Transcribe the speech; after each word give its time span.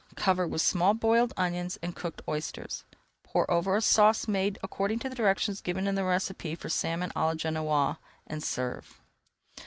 Cover 0.15 0.47
with 0.47 0.61
small 0.63 0.95
boiled 0.95 1.31
onions 1.37 1.77
and 1.83 1.95
cooked 1.95 2.23
oysters. 2.27 2.85
Pour 3.21 3.51
over 3.51 3.75
a 3.75 3.81
sauce 3.81 4.27
made 4.27 4.57
according 4.63 4.97
to 4.97 5.09
directions 5.11 5.61
given 5.61 5.85
in 5.85 5.93
the 5.93 6.03
recipe 6.03 6.55
for 6.55 6.69
Salmon 6.69 7.11
à 7.15 7.25
la 7.27 7.35
Genoise, 7.35 7.97
and 8.25 8.41
serve. 8.43 8.99